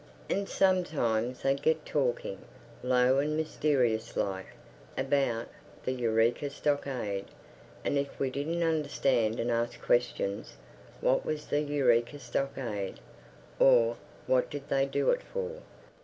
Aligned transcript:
And 0.31 0.49
sometimes 0.49 1.43
they'd 1.43 1.61
get 1.61 1.85
talking, 1.85 2.39
low 2.81 3.19
and 3.19 3.37
mysterious 3.37 4.17
like, 4.17 4.47
about 4.97 5.47
"Th' 5.85 5.89
Eureka 5.89 6.49
Stockade;" 6.49 7.25
and 7.85 7.99
if 7.99 8.19
we 8.19 8.31
didn't 8.31 8.63
understand 8.63 9.39
and 9.39 9.51
asked 9.51 9.83
questions, 9.83 10.53
"what 11.01 11.23
was 11.23 11.45
the 11.45 11.61
Eureka 11.61 12.17
Stockade?" 12.17 12.99
or 13.59 13.97
"what 14.25 14.49
did 14.49 14.69
they 14.69 14.87
do 14.87 15.11
it 15.11 15.21
for?" 15.21 15.61